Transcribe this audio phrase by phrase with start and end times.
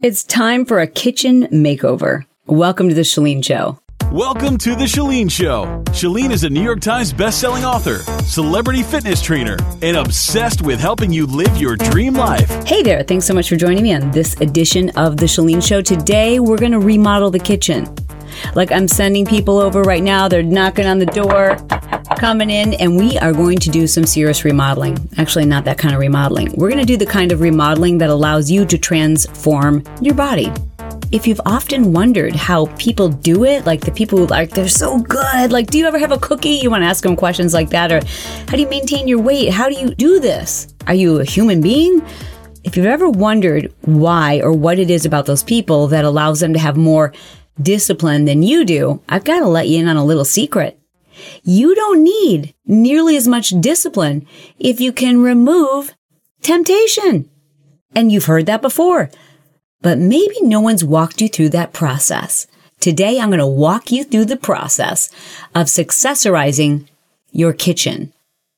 [0.00, 2.24] It's time for a kitchen makeover.
[2.46, 3.78] Welcome to the Chalene Show.
[4.10, 5.82] Welcome to The Chalene Show.
[5.86, 11.10] Chalene is a New York Times bestselling author, celebrity fitness trainer, and obsessed with helping
[11.12, 12.48] you live your dream life.
[12.64, 15.80] Hey there, thanks so much for joining me on this edition of The Chalene Show.
[15.80, 17.92] Today, we're going to remodel the kitchen.
[18.54, 21.56] Like I'm sending people over right now, they're knocking on the door,
[22.24, 24.96] coming in, and we are going to do some serious remodeling.
[25.18, 26.50] Actually, not that kind of remodeling.
[26.56, 30.50] We're going to do the kind of remodeling that allows you to transform your body.
[31.12, 35.00] If you've often wondered how people do it, like the people who like they're so
[35.00, 36.60] good, like do you ever have a cookie?
[36.62, 38.00] You want to ask them questions like that, or
[38.48, 39.50] how do you maintain your weight?
[39.50, 40.74] How do you do this?
[40.86, 42.02] Are you a human being?
[42.64, 46.54] If you've ever wondered why or what it is about those people that allows them
[46.54, 47.12] to have more
[47.60, 50.80] discipline than you do, I've got to let you in on a little secret.
[51.42, 54.26] You don't need nearly as much discipline
[54.58, 55.94] if you can remove
[56.42, 57.30] temptation.
[57.94, 59.10] And you've heard that before,
[59.80, 62.46] but maybe no one's walked you through that process.
[62.80, 65.10] Today, I'm going to walk you through the process
[65.54, 66.86] of successorizing
[67.32, 68.12] your kitchen.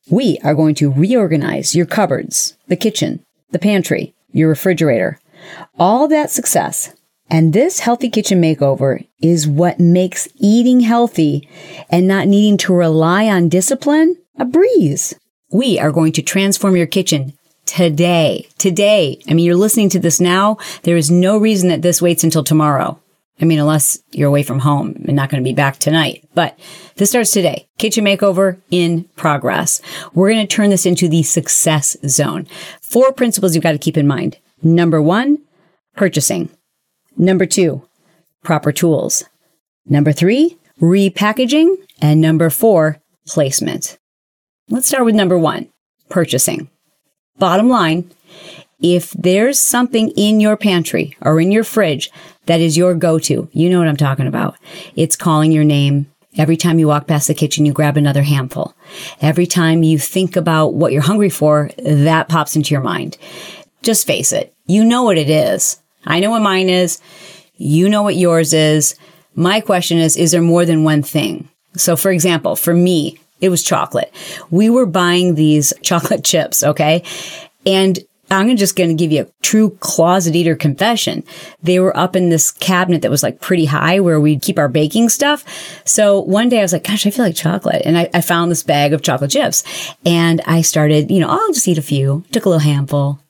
[0.08, 5.20] We are going to reorganize your cupboards, the kitchen, the pantry, your refrigerator,
[5.78, 6.94] all that success
[7.28, 11.48] and this healthy kitchen makeover is what makes eating healthy
[11.90, 15.14] and not needing to rely on discipline a breeze.
[15.50, 18.46] We are going to transform your kitchen today.
[18.58, 19.20] Today.
[19.28, 20.58] I mean, you're listening to this now.
[20.82, 23.00] There is no reason that this waits until tomorrow.
[23.40, 26.26] I mean, unless you're away from home and not going to be back tonight.
[26.34, 26.58] But
[26.96, 27.68] this starts today.
[27.76, 29.82] Kitchen makeover in progress.
[30.14, 32.46] We're going to turn this into the success zone.
[32.80, 34.38] Four principles you've got to keep in mind.
[34.62, 35.38] Number one,
[35.96, 36.48] purchasing.
[37.16, 37.86] Number two,
[38.42, 39.24] proper tools.
[39.86, 41.76] Number three, repackaging.
[42.00, 43.98] And number four, placement.
[44.68, 45.68] Let's start with number one,
[46.10, 46.68] purchasing.
[47.38, 48.10] Bottom line,
[48.80, 52.10] if there's something in your pantry or in your fridge
[52.46, 54.56] that is your go-to, you know what I'm talking about.
[54.94, 56.12] It's calling your name.
[56.36, 58.74] Every time you walk past the kitchen, you grab another handful.
[59.22, 63.16] Every time you think about what you're hungry for, that pops into your mind.
[63.82, 64.54] Just face it.
[64.66, 65.80] You know what it is.
[66.06, 67.00] I know what mine is.
[67.56, 68.96] You know what yours is.
[69.34, 71.48] My question is, is there more than one thing?
[71.76, 74.12] So for example, for me, it was chocolate.
[74.50, 77.02] We were buying these chocolate chips, okay?
[77.64, 77.98] And
[78.30, 81.22] I'm just going to give you a true closet eater confession.
[81.62, 84.68] They were up in this cabinet that was like pretty high where we'd keep our
[84.68, 85.44] baking stuff.
[85.84, 87.82] So one day I was like, gosh, I feel like chocolate.
[87.84, 89.62] And I, I found this bag of chocolate chips
[90.04, 93.20] and I started, you know, oh, I'll just eat a few, took a little handful,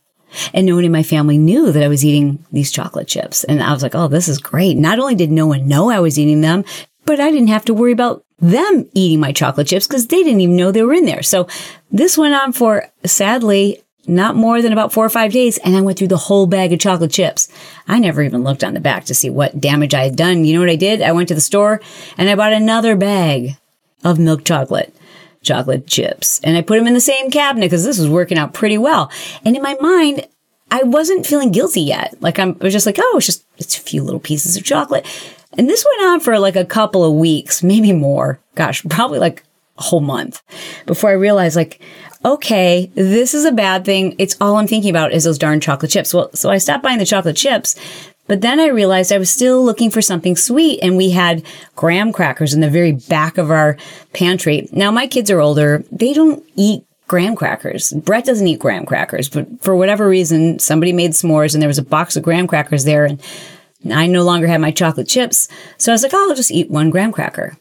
[0.53, 3.45] and no one in my family knew that I was eating these chocolate chips.
[3.45, 4.77] And I was like, oh, this is great.
[4.77, 6.65] Not only did no one know I was eating them,
[7.05, 10.41] but I didn't have to worry about them eating my chocolate chips because they didn't
[10.41, 11.23] even know they were in there.
[11.23, 11.49] So
[11.91, 15.81] this went on for sadly not more than about four or five days, and I
[15.81, 17.49] went through the whole bag of chocolate chips.
[17.89, 20.45] I never even looked on the back to see what damage I had done.
[20.45, 21.03] You know what I did?
[21.03, 21.81] I went to the store
[22.17, 23.57] and I bought another bag
[24.05, 24.95] of milk chocolate
[25.47, 26.41] chocolate chips.
[26.45, 29.11] And I put them in the same cabinet because this was working out pretty well.
[29.45, 30.27] And in my mind,
[30.71, 32.17] I wasn't feeling guilty yet.
[32.21, 34.65] Like I'm, I was just like, oh, it's just, it's a few little pieces of
[34.65, 35.07] chocolate.
[35.57, 38.41] And this went on for like a couple of weeks, maybe more.
[38.55, 39.43] Gosh, probably like
[39.79, 40.43] a whole month
[40.87, 41.81] before I realized like,
[42.25, 44.17] okay, this is a bad thing.
[44.19, 46.13] It's all I'm thinking about is those darn chocolate chips.
[46.13, 47.77] Well, so I stopped buying the chocolate chips
[48.27, 51.45] but then I realized I was still looking for something sweet and we had
[51.75, 53.77] graham crackers in the very back of our
[54.13, 54.69] pantry.
[54.73, 55.85] Now my kids are older.
[55.93, 57.93] They don't eat graham crackers.
[57.93, 61.79] Brett doesn't eat graham crackers, but for whatever reason, somebody made s'mores and there was
[61.79, 63.21] a box of graham crackers there and
[63.93, 65.49] I no longer had my chocolate chips.
[65.79, 67.57] So I was like, oh, I'll just eat one graham cracker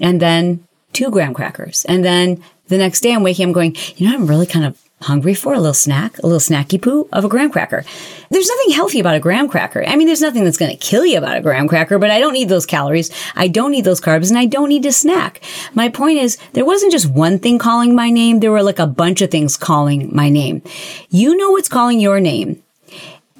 [0.00, 1.84] and then two graham crackers.
[1.84, 4.82] And then the next day I'm waking up going, you know, I'm really kind of
[5.02, 7.84] hungry for a little snack, a little snacky poo of a graham cracker.
[8.30, 9.84] There's nothing healthy about a graham cracker.
[9.86, 12.18] I mean, there's nothing that's going to kill you about a graham cracker, but I
[12.18, 13.10] don't need those calories.
[13.34, 15.40] I don't need those carbs and I don't need to snack.
[15.74, 18.40] My point is there wasn't just one thing calling my name.
[18.40, 20.62] There were like a bunch of things calling my name.
[21.10, 22.62] You know what's calling your name.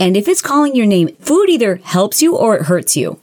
[0.00, 3.20] And if it's calling your name, food either helps you or it hurts you.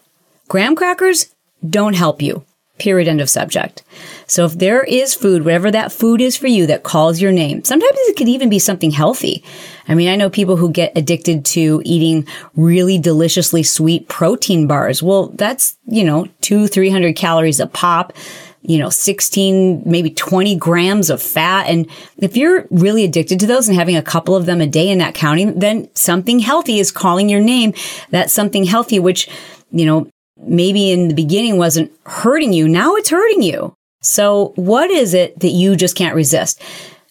[0.47, 1.33] Graham crackers
[1.67, 2.45] don't help you.
[2.77, 3.07] Period.
[3.07, 3.83] End of subject.
[4.27, 7.63] So if there is food, whatever that food is for you that calls your name,
[7.63, 9.43] sometimes it could even be something healthy.
[9.87, 15.03] I mean, I know people who get addicted to eating really deliciously sweet protein bars.
[15.03, 18.13] Well, that's, you know, two, 300 calories a pop,
[18.61, 21.67] you know, 16, maybe 20 grams of fat.
[21.67, 21.87] And
[22.17, 24.99] if you're really addicted to those and having a couple of them a day and
[24.99, 27.73] not counting, then something healthy is calling your name.
[28.09, 29.29] That's something healthy, which,
[29.71, 32.67] you know, maybe in the beginning wasn't hurting you.
[32.67, 33.75] Now it's hurting you.
[34.05, 36.61] So what is it that you just can't resist?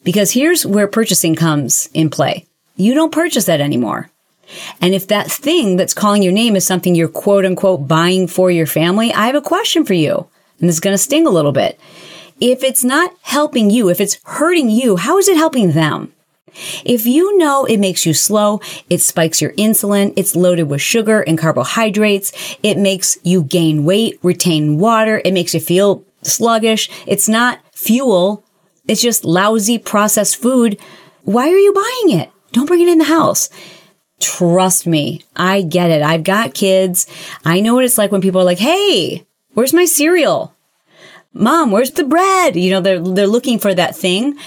[0.04, 2.46] Because here's where purchasing comes in play.
[2.76, 4.10] You don't purchase that anymore.
[4.80, 8.48] And if that thing that's calling your name is something you're quote unquote buying for
[8.48, 10.28] your family, I have a question for you.
[10.60, 11.80] And this is going to sting a little bit.
[12.40, 16.12] If it's not helping you, if it's hurting you, how is it helping them?
[16.84, 21.22] If you know it makes you slow, it spikes your insulin, it's loaded with sugar
[21.22, 27.28] and carbohydrates, it makes you gain weight, retain water, it makes you feel sluggish, it's
[27.28, 28.44] not fuel,
[28.86, 30.78] it's just lousy processed food.
[31.22, 32.30] Why are you buying it?
[32.52, 33.48] Don't bring it in the house.
[34.20, 36.02] Trust me, I get it.
[36.02, 37.06] I've got kids.
[37.44, 40.54] I know what it's like when people are like, Hey, where's my cereal?
[41.32, 42.54] Mom, where's the bread?
[42.54, 44.38] You know, they're, they're looking for that thing.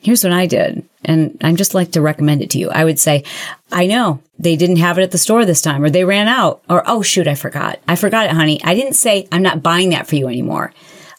[0.00, 0.88] Here's what I did.
[1.04, 2.70] And I'm just like to recommend it to you.
[2.70, 3.24] I would say,
[3.70, 6.62] I know they didn't have it at the store this time or they ran out
[6.70, 7.78] or, oh, shoot, I forgot.
[7.86, 8.62] I forgot it, honey.
[8.64, 10.72] I didn't say I'm not buying that for you anymore.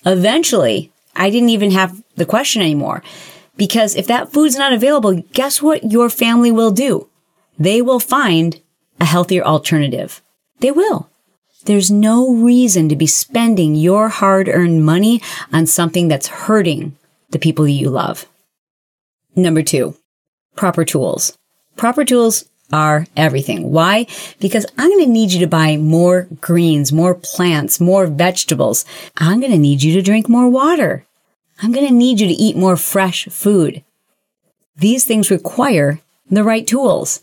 [0.06, 3.04] Eventually, I didn't even have the question anymore
[3.58, 7.08] because if that food's not available, guess what your family will do?
[7.60, 8.60] They will find
[9.00, 10.22] a healthier alternative.
[10.60, 11.10] They will.
[11.66, 15.22] There's no reason to be spending your hard earned money
[15.54, 16.98] on something that's hurting
[17.30, 18.26] the people you love.
[19.36, 19.96] Number two,
[20.56, 21.38] proper tools.
[21.78, 23.72] Proper tools are everything.
[23.72, 24.08] Why?
[24.40, 28.86] Because I'm going to need you to buy more greens, more plants, more vegetables.
[29.18, 31.06] I'm going to need you to drink more water.
[31.62, 33.84] I'm going to need you to eat more fresh food.
[34.76, 37.22] These things require the right tools.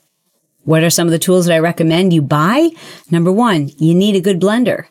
[0.65, 2.71] What are some of the tools that I recommend you buy?
[3.11, 4.87] Number one, you need a good blender.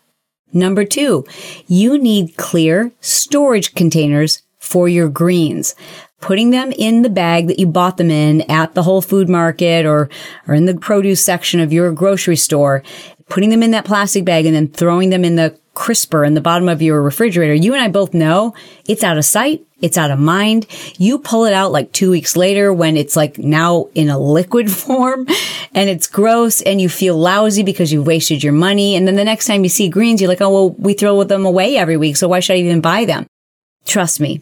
[0.51, 1.25] Number two,
[1.67, 5.75] you need clear storage containers for your greens
[6.21, 9.85] putting them in the bag that you bought them in at the Whole Food Market
[9.85, 10.09] or,
[10.47, 12.83] or in the produce section of your grocery store,
[13.29, 16.41] putting them in that plastic bag and then throwing them in the crisper in the
[16.41, 17.53] bottom of your refrigerator.
[17.53, 18.55] You and I both know
[18.87, 19.63] it's out of sight.
[19.79, 20.65] It's out of mind.
[20.97, 24.71] You pull it out like two weeks later when it's like now in a liquid
[24.83, 25.27] form
[25.75, 28.95] and it's gross and you feel lousy because you wasted your money.
[28.95, 31.45] And then the next time you see greens, you're like, oh, well, we throw them
[31.45, 32.17] away every week.
[32.17, 33.27] So why should I even buy them?
[33.85, 34.41] Trust me,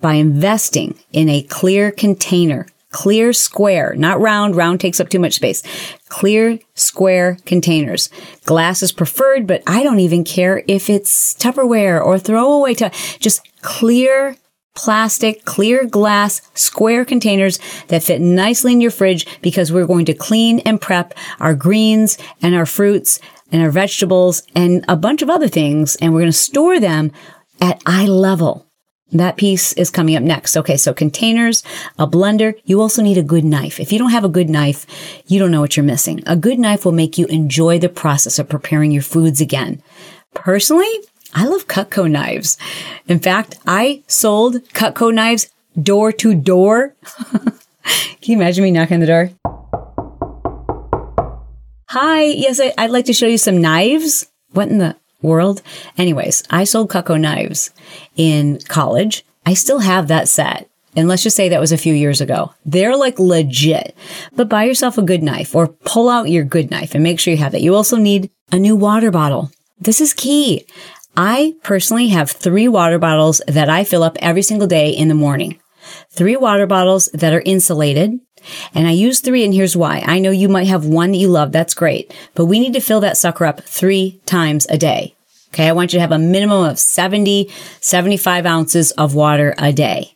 [0.00, 4.56] by investing in a clear container, clear square, not round.
[4.56, 5.62] Round takes up too much space.
[6.08, 8.10] Clear square containers.
[8.44, 13.42] Glass is preferred, but I don't even care if it's Tupperware or throwaway to just
[13.62, 14.36] clear
[14.78, 17.58] plastic, clear glass, square containers
[17.88, 22.16] that fit nicely in your fridge because we're going to clean and prep our greens
[22.42, 23.18] and our fruits
[23.50, 25.96] and our vegetables and a bunch of other things.
[25.96, 27.10] And we're going to store them
[27.60, 28.67] at eye level.
[29.12, 30.56] That piece is coming up next.
[30.56, 31.62] Okay, so containers,
[31.98, 32.54] a blender.
[32.64, 33.80] You also need a good knife.
[33.80, 34.86] If you don't have a good knife,
[35.26, 36.22] you don't know what you're missing.
[36.26, 39.82] A good knife will make you enjoy the process of preparing your foods again.
[40.34, 40.92] Personally,
[41.34, 42.58] I love Cutco knives.
[43.06, 45.50] In fact, I sold Cutco knives
[45.80, 46.94] door to door.
[48.20, 49.30] Can you imagine me knocking the door?
[51.88, 54.26] Hi, yes, I, would like to show you some knives.
[54.52, 55.62] What in the world.
[55.96, 57.70] Anyways, I sold Cutco knives
[58.16, 59.24] in college.
[59.46, 60.68] I still have that set.
[60.96, 62.52] And let's just say that was a few years ago.
[62.64, 63.96] They're like legit.
[64.34, 67.32] But buy yourself a good knife or pull out your good knife and make sure
[67.32, 67.62] you have it.
[67.62, 69.50] You also need a new water bottle.
[69.78, 70.66] This is key.
[71.16, 75.14] I personally have three water bottles that I fill up every single day in the
[75.14, 75.60] morning.
[76.10, 78.18] Three water bottles that are insulated.
[78.74, 80.02] And I use three, and here's why.
[80.06, 81.52] I know you might have one that you love.
[81.52, 82.12] That's great.
[82.34, 85.14] But we need to fill that sucker up three times a day.
[85.48, 85.68] Okay.
[85.68, 87.50] I want you to have a minimum of 70,
[87.80, 90.14] 75 ounces of water a day.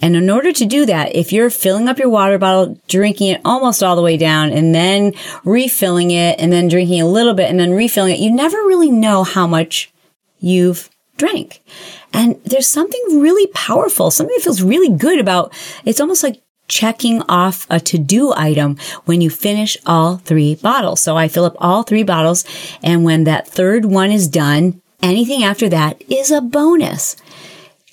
[0.00, 3.40] And in order to do that, if you're filling up your water bottle, drinking it
[3.44, 5.12] almost all the way down and then
[5.44, 8.90] refilling it and then drinking a little bit and then refilling it, you never really
[8.90, 9.92] know how much
[10.38, 11.62] you've drank.
[12.12, 15.52] And there's something really powerful, something that feels really good about
[15.84, 21.00] it's almost like checking off a to-do item when you finish all three bottles.
[21.00, 22.44] So I fill up all three bottles
[22.82, 27.16] and when that third one is done, anything after that is a bonus.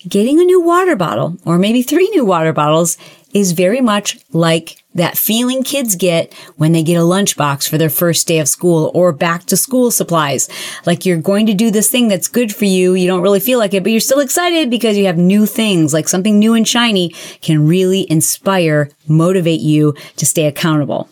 [0.06, 2.96] Getting a new water bottle or maybe three new water bottles
[3.32, 7.90] is very much like that feeling kids get when they get a lunchbox for their
[7.90, 10.48] first day of school or back to school supplies.
[10.84, 12.94] Like you're going to do this thing that's good for you.
[12.94, 15.92] You don't really feel like it, but you're still excited because you have new things,
[15.92, 17.10] like something new and shiny
[17.40, 21.08] can really inspire, motivate you to stay accountable.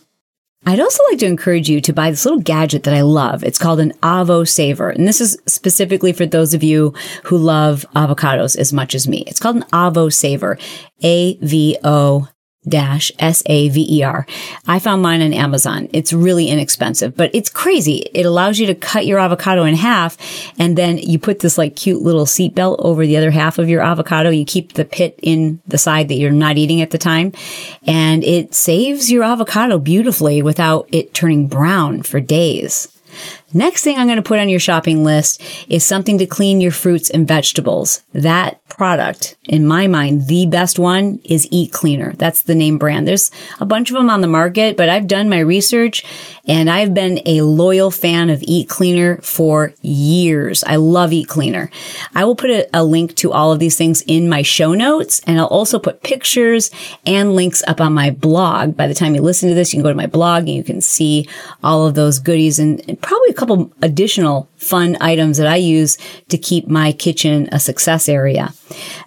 [0.67, 3.43] I'd also like to encourage you to buy this little gadget that I love.
[3.43, 4.89] It's called an Avo Saver.
[4.89, 9.23] And this is specifically for those of you who love avocados as much as me.
[9.27, 10.57] It's called an Avo Saver.
[11.03, 12.27] A-V-O
[12.67, 14.25] dash S-A-V-E-R.
[14.67, 15.89] I found mine on Amazon.
[15.93, 18.09] It's really inexpensive, but it's crazy.
[18.13, 20.17] It allows you to cut your avocado in half
[20.59, 23.81] and then you put this like cute little seatbelt over the other half of your
[23.81, 24.29] avocado.
[24.29, 27.33] You keep the pit in the side that you're not eating at the time
[27.85, 32.89] and it saves your avocado beautifully without it turning brown for days.
[33.55, 36.73] Next thing I'm going to put on your shopping list is something to clean your
[36.73, 38.03] fruits and vegetables.
[38.11, 42.11] That product, in my mind, the best one is Eat Cleaner.
[42.17, 43.07] That's the name brand.
[43.07, 43.31] There's
[43.61, 46.03] a bunch of them on the market, but I've done my research
[46.45, 50.61] and I've been a loyal fan of Eat Cleaner for years.
[50.65, 51.71] I love Eat Cleaner.
[52.13, 55.21] I will put a, a link to all of these things in my show notes
[55.25, 56.71] and I'll also put pictures
[57.05, 58.75] and links up on my blog.
[58.75, 60.63] By the time you listen to this, you can go to my blog and you
[60.65, 61.29] can see
[61.63, 65.99] all of those goodies and, probably a couple additional fun items that I use
[66.29, 68.53] to keep my kitchen a success area.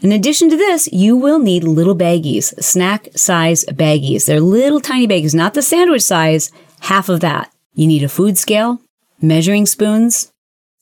[0.01, 4.27] In addition to this, you will need little baggies, snack size baggies.
[4.27, 7.53] They're little tiny baggies, not the sandwich size, half of that.
[7.75, 8.81] You need a food scale,
[9.21, 10.31] measuring spoons,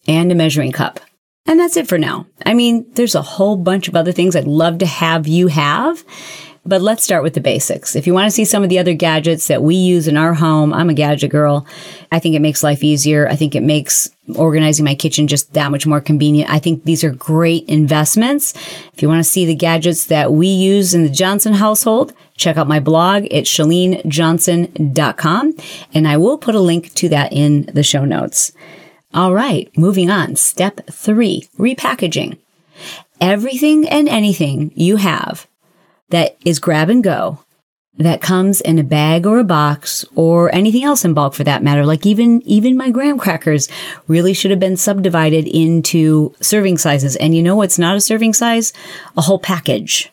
[0.06, 1.00] and a measuring cup.
[1.46, 2.26] And that's it for now.
[2.44, 6.04] I mean, there's a whole bunch of other things I'd love to have you have.
[6.66, 7.94] But let's start with the basics.
[7.94, 10.34] If you want to see some of the other gadgets that we use in our
[10.34, 11.64] home, I'm a gadget girl.
[12.10, 13.28] I think it makes life easier.
[13.28, 16.50] I think it makes organizing my kitchen just that much more convenient.
[16.50, 18.52] I think these are great investments.
[18.92, 22.56] If you want to see the gadgets that we use in the Johnson household, check
[22.56, 25.56] out my blog at chalenejohnson.com
[25.94, 28.50] and I will put a link to that in the show notes.
[29.14, 30.34] All right, moving on.
[30.34, 32.38] Step three, repackaging.
[33.20, 35.46] Everything and anything you have
[36.10, 37.40] that is grab and go
[37.98, 41.62] that comes in a bag or a box or anything else in bulk for that
[41.62, 41.86] matter.
[41.86, 43.68] Like even, even my graham crackers
[44.06, 47.16] really should have been subdivided into serving sizes.
[47.16, 48.72] And you know what's not a serving size?
[49.16, 50.12] A whole package.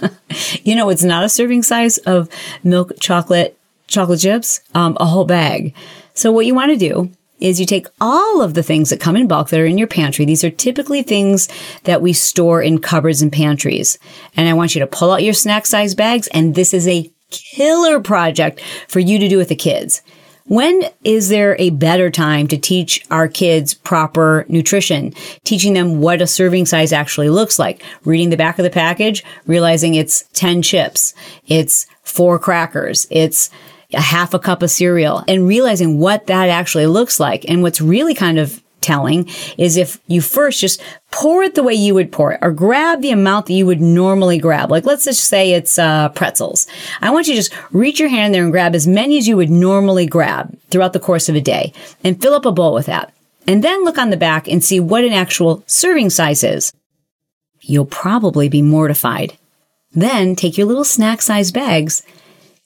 [0.62, 2.28] you know it's not a serving size of
[2.64, 4.60] milk chocolate, chocolate chips?
[4.74, 5.74] Um, a whole bag.
[6.14, 9.16] So what you want to do is you take all of the things that come
[9.16, 10.24] in bulk that are in your pantry.
[10.24, 11.48] These are typically things
[11.84, 13.98] that we store in cupboards and pantries.
[14.36, 16.28] And I want you to pull out your snack size bags.
[16.28, 20.02] And this is a killer project for you to do with the kids.
[20.48, 25.12] When is there a better time to teach our kids proper nutrition?
[25.44, 27.82] Teaching them what a serving size actually looks like.
[28.04, 31.12] Reading the back of the package, realizing it's 10 chips.
[31.46, 33.06] It's four crackers.
[33.10, 33.50] It's
[33.94, 37.48] a half a cup of cereal and realizing what that actually looks like.
[37.48, 40.80] And what's really kind of telling is if you first just
[41.10, 43.80] pour it the way you would pour it or grab the amount that you would
[43.80, 44.70] normally grab.
[44.70, 46.66] Like let's just say it's uh, pretzels.
[47.00, 49.36] I want you to just reach your hand there and grab as many as you
[49.36, 51.72] would normally grab throughout the course of a day
[52.04, 53.12] and fill up a bowl with that.
[53.46, 56.72] And then look on the back and see what an actual serving size is.
[57.62, 59.36] You'll probably be mortified.
[59.92, 62.02] Then take your little snack size bags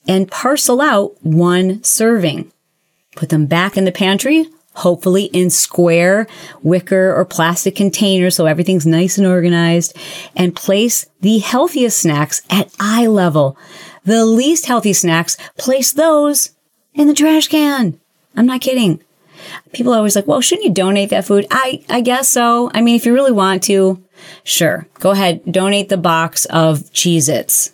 [0.06, 2.50] and parcel out one serving.
[3.14, 6.26] Put them back in the pantry, hopefully in square
[6.62, 9.96] wicker or plastic containers so everything's nice and organized,
[10.34, 13.56] and place the healthiest snacks at eye level.
[14.04, 16.50] The least healthy snacks, place those
[16.94, 18.00] in the trash can.
[18.36, 19.02] I'm not kidding.
[19.72, 21.46] People are always like, well, shouldn't you donate that food?
[21.50, 22.70] I, I guess so.
[22.74, 24.02] I mean, if you really want to,
[24.44, 27.72] sure, go ahead, donate the box of Cheez Its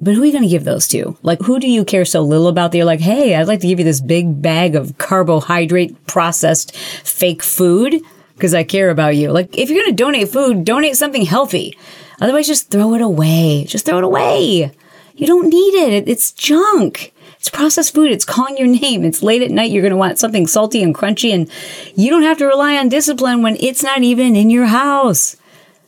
[0.00, 1.16] but who are you going to give those to?
[1.22, 3.66] Like, who do you care so little about that you're like, hey, I'd like to
[3.66, 8.00] give you this big bag of carbohydrate processed fake food
[8.34, 9.32] because I care about you.
[9.32, 11.76] Like, if you're going to donate food, donate something healthy.
[12.20, 13.64] Otherwise, just throw it away.
[13.66, 14.72] Just throw it away.
[15.16, 16.08] You don't need it.
[16.08, 17.12] It's junk.
[17.38, 18.12] It's processed food.
[18.12, 19.04] It's calling your name.
[19.04, 19.72] It's late at night.
[19.72, 21.50] You're going to want something salty and crunchy and
[21.96, 25.36] you don't have to rely on discipline when it's not even in your house.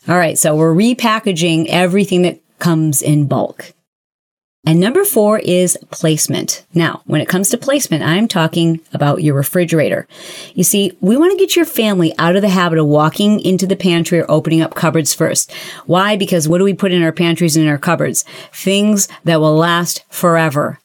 [0.09, 0.38] All right.
[0.38, 3.73] So we're repackaging everything that comes in bulk.
[4.67, 6.64] And number four is placement.
[6.75, 10.07] Now, when it comes to placement, I'm talking about your refrigerator.
[10.55, 13.67] You see, we want to get your family out of the habit of walking into
[13.67, 15.50] the pantry or opening up cupboards first.
[15.87, 16.14] Why?
[16.17, 18.25] Because what do we put in our pantries and in our cupboards?
[18.52, 20.79] Things that will last forever.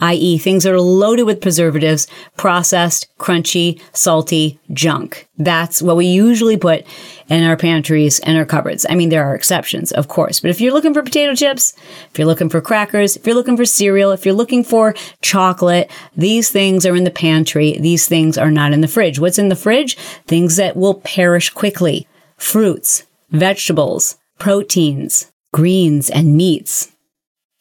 [0.00, 0.38] i.e.
[0.38, 5.28] things that are loaded with preservatives, processed, crunchy, salty junk.
[5.36, 6.84] That's what we usually put
[7.28, 8.86] in our pantries and our cupboards.
[8.88, 11.74] I mean, there are exceptions, of course, but if you're looking for potato chips,
[12.10, 15.90] if you're looking for crackers, if you're looking for cereal, if you're looking for chocolate,
[16.16, 17.78] these things are in the pantry.
[17.78, 19.18] These things are not in the fridge.
[19.18, 19.96] What's in the fridge?
[20.26, 22.06] Things that will perish quickly.
[22.36, 26.92] Fruits, vegetables, proteins, greens, and meats.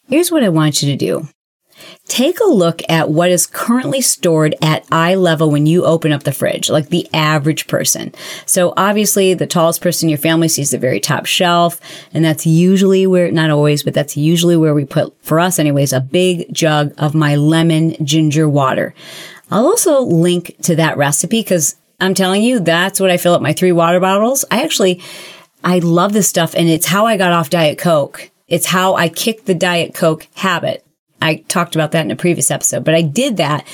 [0.07, 1.27] Here's what I want you to do.
[2.07, 6.23] Take a look at what is currently stored at eye level when you open up
[6.23, 8.13] the fridge, like the average person.
[8.45, 11.79] So obviously the tallest person in your family sees the very top shelf.
[12.13, 15.93] And that's usually where, not always, but that's usually where we put, for us anyways,
[15.93, 18.93] a big jug of my lemon ginger water.
[19.51, 23.41] I'll also link to that recipe because I'm telling you, that's what I fill up
[23.41, 24.45] my three water bottles.
[24.51, 25.01] I actually,
[25.63, 28.31] I love this stuff and it's how I got off Diet Coke.
[28.47, 30.85] It's how I kicked the Diet Coke habit.
[31.21, 33.65] I talked about that in a previous episode, but I did that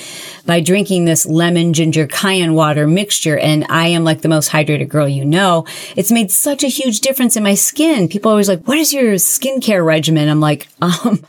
[0.46, 3.38] by drinking this lemon ginger cayenne water mixture.
[3.38, 5.66] And I am like the most hydrated girl you know.
[5.96, 8.08] It's made such a huge difference in my skin.
[8.08, 10.28] People always like, what is your skincare regimen?
[10.28, 11.22] I'm like, um,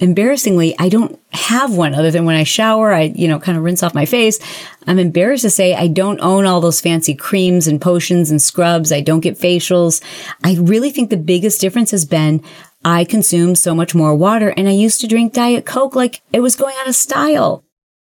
[0.00, 3.64] embarrassingly, I don't have one other than when I shower, I, you know, kind of
[3.64, 4.38] rinse off my face.
[4.86, 8.92] I'm embarrassed to say I don't own all those fancy creams and potions and scrubs.
[8.92, 10.02] I don't get facials.
[10.42, 12.42] I really think the biggest difference has been
[12.84, 16.40] I consume so much more water and I used to drink Diet Coke like it
[16.40, 17.64] was going out of style.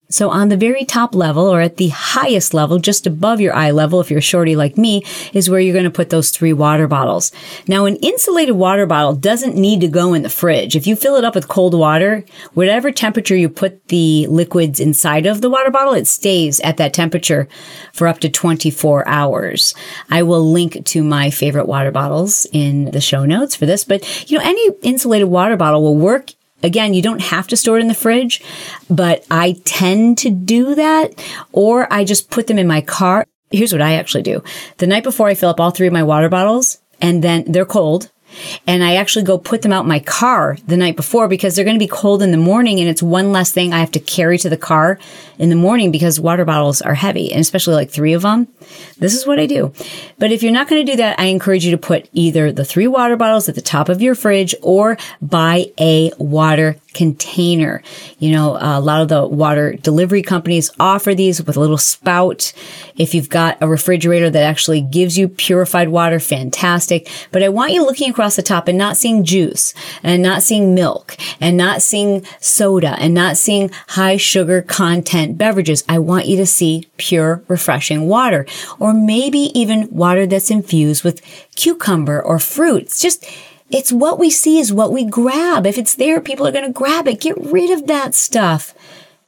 [0.10, 3.72] So on the very top level or at the highest level, just above your eye
[3.72, 6.88] level, if you're shorty like me, is where you're going to put those three water
[6.88, 7.32] bottles.
[7.68, 10.76] Now, an insulated water bottle doesn't need to go in the fridge.
[10.76, 15.26] If you fill it up with cold water, whatever temperature you put the liquids inside
[15.26, 17.48] of the water bottle, it stays at that temperature
[17.92, 19.74] for up to 24 hours.
[20.12, 24.30] I will link to my favorite water bottles in the show notes for this, but
[24.30, 26.35] you know, any insulated water bottle will work
[26.66, 28.42] Again, you don't have to store it in the fridge,
[28.90, 31.14] but I tend to do that
[31.52, 33.24] or I just put them in my car.
[33.52, 34.44] Here's what I actually do.
[34.80, 37.66] The night before I fill up all three of my water bottles and then they're
[37.66, 38.10] cold
[38.68, 41.66] and I actually go put them out in my car the night before because they're
[41.66, 44.00] going to be cold in the morning and it's one less thing I have to
[44.00, 45.00] carry to the car
[45.38, 48.48] in the morning because water bottles are heavy and especially like three of them.
[48.98, 49.74] This is what I do.
[50.18, 52.66] But if you're not going to do that, I encourage you to put either the
[52.66, 57.84] three water bottles at the top of your fridge or buy a water container.
[58.18, 62.54] You know, a lot of the water delivery companies offer these with a little spout.
[62.96, 67.08] If you've got a refrigerator that actually gives you purified water, fantastic.
[67.32, 70.74] But I want you looking across the top and not seeing juice and not seeing
[70.74, 75.84] milk and not seeing soda and not seeing high sugar content beverages.
[75.88, 78.48] I want you to see pure, refreshing water
[78.80, 81.22] or maybe even water that's infused with
[81.56, 83.00] cucumber or fruits.
[83.00, 83.24] Just
[83.70, 85.68] it's what we see is what we grab.
[85.68, 87.22] If it's there, people are going to grab it.
[87.22, 88.74] Get rid of that stuff.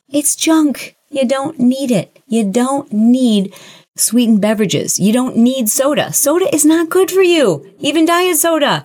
[0.09, 0.95] It's junk.
[1.09, 2.19] You don't need it.
[2.27, 3.53] You don't need
[3.99, 4.99] sweetened beverages.
[4.99, 6.13] You don't need soda.
[6.13, 7.73] Soda is not good for you.
[7.79, 8.83] Even diet soda.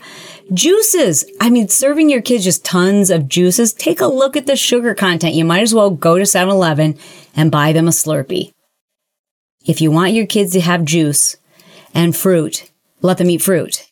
[0.53, 1.25] Juices.
[1.40, 3.72] I mean, serving your kids just tons of juices.
[3.72, 5.35] Take a look at the sugar content.
[5.35, 6.98] You might as well go to 7-Eleven
[7.35, 8.53] and buy them a Slurpee.
[9.64, 11.37] If you want your kids to have juice
[11.94, 12.70] and fruit,
[13.01, 13.88] let them eat fruit.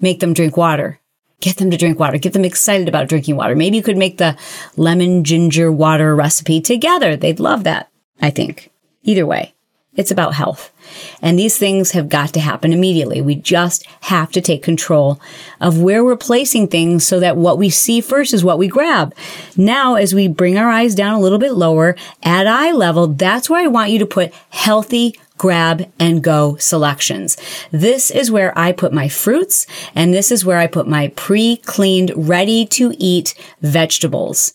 [0.00, 1.00] Make them drink water.
[1.40, 2.18] Get them to drink water.
[2.18, 3.54] Get them excited about drinking water.
[3.54, 4.36] Maybe you could make the
[4.76, 7.14] lemon ginger water recipe together.
[7.16, 7.90] They'd love that,
[8.20, 8.70] I think.
[9.02, 9.54] Either way,
[9.96, 10.72] it's about health.
[11.20, 13.20] And these things have got to happen immediately.
[13.20, 15.20] We just have to take control
[15.60, 19.14] of where we're placing things so that what we see first is what we grab.
[19.56, 23.50] Now, as we bring our eyes down a little bit lower at eye level, that's
[23.50, 27.36] where I want you to put healthy grab and go selections.
[27.70, 32.12] This is where I put my fruits and this is where I put my pre-cleaned,
[32.16, 34.54] ready to eat vegetables.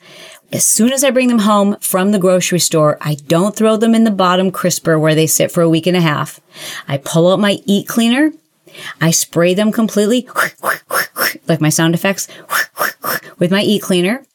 [0.53, 3.95] As soon as I bring them home from the grocery store, I don't throw them
[3.95, 6.41] in the bottom crisper where they sit for a week and a half.
[6.89, 8.33] I pull out my eat cleaner.
[8.99, 10.27] I spray them completely,
[11.47, 12.27] like my sound effects,
[13.39, 14.25] with my eat cleaner.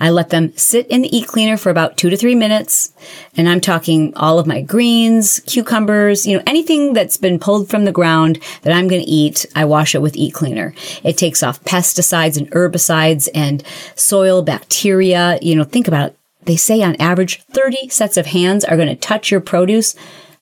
[0.00, 2.92] I let them sit in the eat cleaner for about two to three minutes.
[3.36, 7.84] And I'm talking all of my greens, cucumbers, you know, anything that's been pulled from
[7.84, 9.46] the ground that I'm going to eat.
[9.54, 10.74] I wash it with eat cleaner.
[11.02, 13.62] It takes off pesticides and herbicides and
[13.94, 15.38] soil bacteria.
[15.40, 16.18] You know, think about it.
[16.42, 19.94] They say on average 30 sets of hands are going to touch your produce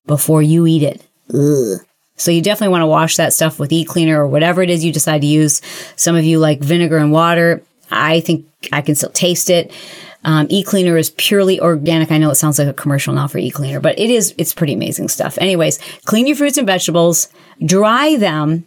[0.06, 1.02] before you eat it.
[1.32, 1.86] Ugh.
[2.16, 4.84] So you definitely want to wash that stuff with eat cleaner or whatever it is
[4.84, 5.60] you decide to use.
[5.96, 7.62] Some of you like vinegar and water.
[7.92, 9.72] I think I can still taste it.
[10.24, 12.10] Um, Eat Cleaner is purely organic.
[12.12, 14.54] I know it sounds like a commercial now for Eat Cleaner, but it is, it's
[14.54, 15.36] pretty amazing stuff.
[15.38, 17.28] Anyways, clean your fruits and vegetables,
[17.64, 18.64] dry them,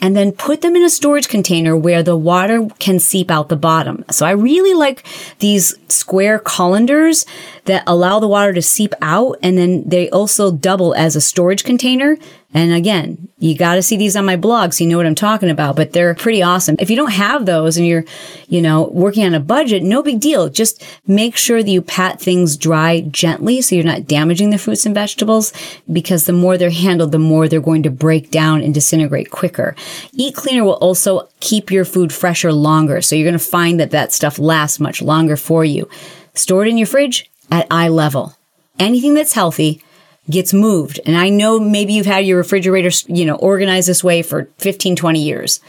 [0.00, 3.56] and then put them in a storage container where the water can seep out the
[3.56, 4.04] bottom.
[4.10, 5.04] So I really like
[5.38, 7.26] these square colanders
[7.64, 11.64] that allow the water to seep out and then they also double as a storage
[11.64, 12.16] container.
[12.56, 15.16] And again, you got to see these on my blog so you know what I'm
[15.16, 16.76] talking about, but they're pretty awesome.
[16.78, 18.04] If you don't have those and you're,
[18.48, 20.48] you know, working on a budget, no big deal.
[20.48, 24.86] Just make sure that you pat things dry gently so you're not damaging the fruits
[24.86, 25.52] and vegetables
[25.92, 29.63] because the more they're handled, the more they're going to break down and disintegrate quicker.
[30.12, 33.00] Eat cleaner will also keep your food fresher longer.
[33.00, 35.88] So you're going to find that that stuff lasts much longer for you.
[36.34, 38.36] Store it in your fridge at eye level.
[38.78, 39.82] Anything that's healthy,
[40.30, 41.00] gets moved.
[41.06, 44.96] And I know maybe you've had your refrigerator, you know, organized this way for 15,
[44.96, 45.60] 20 years.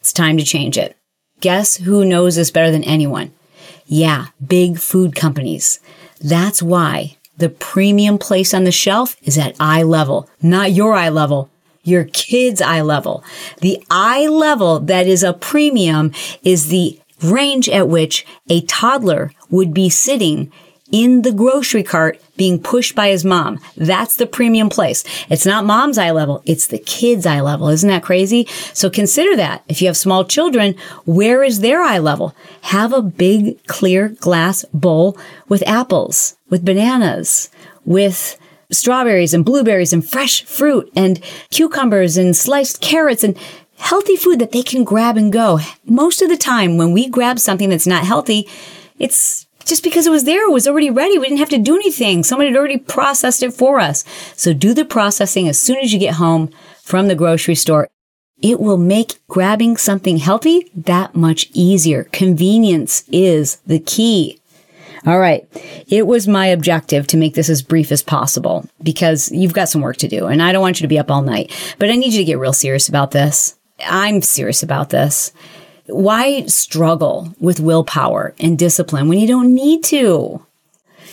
[0.00, 0.96] It's time to change it.
[1.40, 3.32] Guess who knows this better than anyone?
[3.86, 5.80] Yeah, big food companies.
[6.20, 11.08] That's why the premium place on the shelf is at eye level, not your eye
[11.08, 11.50] level,
[11.84, 13.22] your kid's eye level.
[13.60, 19.72] The eye level that is a premium is the range at which a toddler would
[19.72, 20.50] be sitting
[20.90, 23.58] in the grocery cart being pushed by his mom.
[23.76, 25.02] That's the premium place.
[25.28, 26.42] It's not mom's eye level.
[26.44, 27.68] It's the kid's eye level.
[27.68, 28.46] Isn't that crazy?
[28.72, 29.64] So consider that.
[29.68, 32.34] If you have small children, where is their eye level?
[32.62, 35.18] Have a big clear glass bowl
[35.48, 37.50] with apples, with bananas,
[37.84, 38.38] with
[38.70, 43.38] strawberries and blueberries and fresh fruit and cucumbers and sliced carrots and
[43.78, 45.58] healthy food that they can grab and go.
[45.84, 48.48] Most of the time when we grab something that's not healthy,
[48.98, 51.18] it's just because it was there, it was already ready.
[51.18, 52.22] We didn't have to do anything.
[52.22, 54.04] Someone had already processed it for us.
[54.36, 56.50] So do the processing as soon as you get home
[56.82, 57.88] from the grocery store.
[58.42, 62.04] It will make grabbing something healthy that much easier.
[62.04, 64.40] Convenience is the key.
[65.06, 65.46] All right.
[65.88, 69.82] It was my objective to make this as brief as possible because you've got some
[69.82, 71.96] work to do and I don't want you to be up all night, but I
[71.96, 73.56] need you to get real serious about this.
[73.84, 75.32] I'm serious about this.
[75.86, 80.44] Why struggle with willpower and discipline when you don't need to?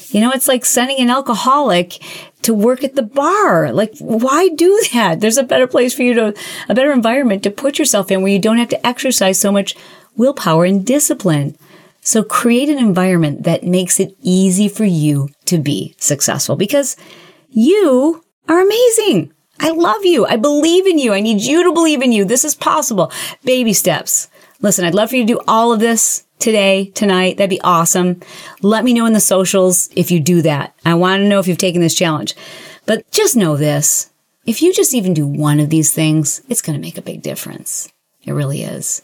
[0.10, 2.02] You know, it's like sending an alcoholic
[2.44, 3.72] to work at the bar.
[3.72, 5.20] Like, why do that?
[5.20, 6.34] There's a better place for you to,
[6.68, 9.76] a better environment to put yourself in where you don't have to exercise so much
[10.16, 11.58] willpower and discipline.
[12.02, 16.98] So create an environment that makes it easy for you to be successful because
[17.50, 19.32] you are amazing.
[19.60, 20.26] I love you.
[20.26, 21.14] I believe in you.
[21.14, 22.26] I need you to believe in you.
[22.26, 23.12] This is possible.
[23.44, 24.30] Baby steps.
[24.62, 27.38] Listen, I'd love for you to do all of this today, tonight.
[27.38, 28.22] That'd be awesome.
[28.62, 30.74] Let me know in the socials if you do that.
[30.84, 32.36] I want to know if you've taken this challenge.
[32.88, 34.12] But just know this.
[34.46, 37.22] If you just even do one of these things, it's going to make a big
[37.22, 37.92] difference.
[38.24, 39.04] It really is.